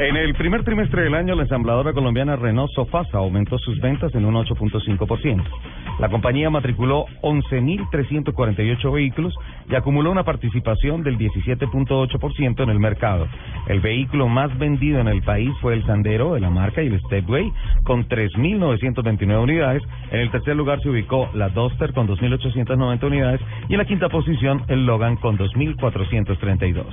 [0.00, 4.24] En el primer trimestre del año, la ensambladora colombiana Renault Sofasa aumentó sus ventas en
[4.24, 5.44] un 8.5%.
[5.98, 9.34] La compañía matriculó 11.348 vehículos
[9.68, 13.28] y acumuló una participación del 17.8% en el mercado.
[13.68, 16.98] El vehículo más vendido en el país fue el Sandero de la marca y el
[17.02, 17.52] Stepway
[17.84, 19.82] con 3.929 unidades.
[20.12, 24.08] En el tercer lugar se ubicó la Duster con 2.890 unidades y en la quinta
[24.08, 26.86] posición el Logan con 2.432.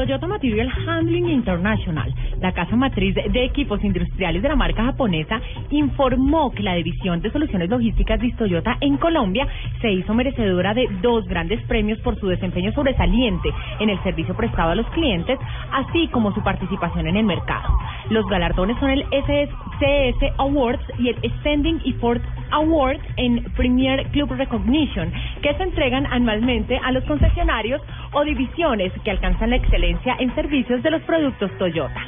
[0.00, 6.52] Toyota Material Handling International, la casa matriz de equipos industriales de la marca japonesa, informó
[6.52, 9.46] que la división de soluciones logísticas de Toyota en Colombia
[9.82, 14.70] se hizo merecedora de dos grandes premios por su desempeño sobresaliente en el servicio prestado
[14.70, 15.38] a los clientes,
[15.70, 17.68] así como su participación en el mercado.
[18.08, 25.12] Los galardones son el SSCS Awards y el Standing Effort Award en Premier Club Recognition,
[25.42, 27.80] que se entregan anualmente a los concesionarios
[28.12, 32.00] o divisiones que alcanzan la excelencia en servicios de los productos Toyota.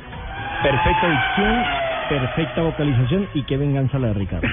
[0.62, 1.64] Perfecta dicción,
[2.08, 4.48] perfecta vocalización y qué venganza la de Ricardo.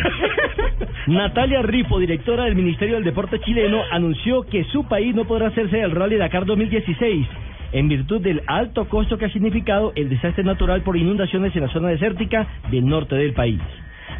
[1.08, 5.78] Natalia Rifo, directora del Ministerio del Deporte chileno, anunció que su país no podrá hacerse
[5.78, 7.28] del Rally Dakar 2016
[7.72, 11.70] en virtud del alto costo que ha significado el desastre natural por inundaciones en la
[11.70, 13.62] zona desértica del norte del país.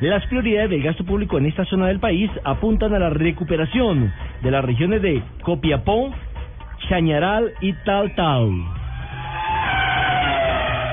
[0.02, 4.52] Las prioridades del gasto público en esta zona del país apuntan a la recuperación de
[4.52, 6.14] las regiones de Copiapó,
[6.88, 8.79] Chañaral y Tal Tal.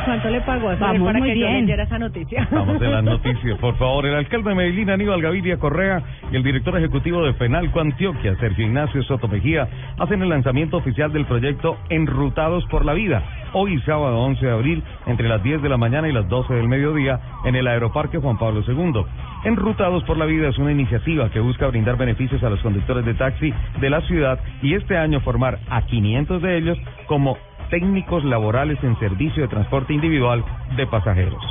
[0.06, 1.60] ¿Cuánto le pagó a Vamos para muy que yo bien.
[1.62, 2.46] leyera esa noticia?
[2.52, 4.06] Vamos a las noticias, por favor.
[4.06, 6.00] El alcalde de Medellín, Aníbal Gaviria Correa,
[6.31, 11.12] y el director ejecutivo de Penalco Antioquia, Sergio Ignacio Soto Mejía, hacen el lanzamiento oficial
[11.12, 13.20] del proyecto Enrutados por la Vida,
[13.53, 16.69] hoy sábado 11 de abril, entre las 10 de la mañana y las 12 del
[16.69, 19.04] mediodía, en el Aeroparque Juan Pablo II.
[19.44, 23.14] Enrutados por la Vida es una iniciativa que busca brindar beneficios a los conductores de
[23.14, 27.36] taxi de la ciudad y este año formar a 500 de ellos como
[27.71, 30.44] técnicos laborales en servicio de transporte individual
[30.77, 31.43] de pasajeros.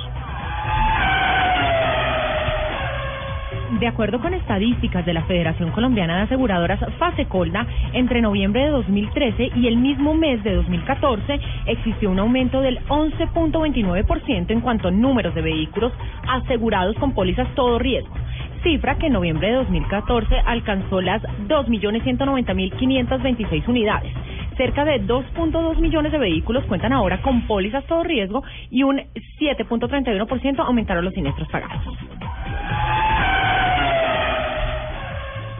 [3.80, 9.52] De acuerdo con estadísticas de la Federación Colombiana de Aseguradoras Fasecolda, entre noviembre de 2013
[9.56, 15.36] y el mismo mes de 2014 existió un aumento del 11.29% en cuanto a números
[15.36, 15.92] de vehículos
[16.30, 18.16] asegurados con pólizas todo riesgo,
[18.64, 24.14] cifra que en noviembre de 2014 alcanzó las 2.190.526 unidades.
[24.58, 29.02] Cerca de 2.2 millones de vehículos cuentan ahora con pólizas todo riesgo y un
[29.40, 31.84] 7.31% aumentaron los siniestros pagados.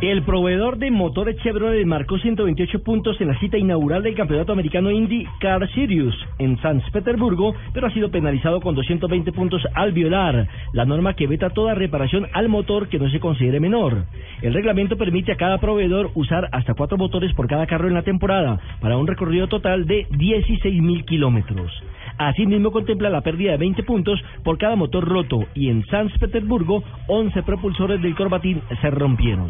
[0.06, 4.92] El proveedor de motores Chevrolet marcó 128 puntos en la cita inaugural del Campeonato Americano
[4.92, 10.48] Indy Car Series en San Petersburgo, pero ha sido penalizado con 220 puntos al violar
[10.74, 14.06] la norma que veta toda reparación al motor que no se considere menor.
[14.44, 18.04] El reglamento permite a cada proveedor usar hasta cuatro motores por cada carro en la
[18.04, 21.72] temporada para un recorrido total de 16 mil kilómetros.
[22.20, 26.84] Asimismo contempla la pérdida de 20 puntos por cada motor roto y en San Petersburgo
[27.08, 29.50] 11 propulsores del Corbatín se rompieron.